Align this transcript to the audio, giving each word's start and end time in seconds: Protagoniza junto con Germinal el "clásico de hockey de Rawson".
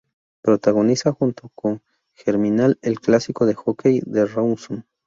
Protagoniza 0.41 1.11
junto 1.11 1.49
con 1.53 1.83
Germinal 2.15 2.79
el 2.81 2.99
"clásico 2.99 3.45
de 3.45 3.53
hockey 3.53 4.01
de 4.03 4.25
Rawson". 4.25 4.87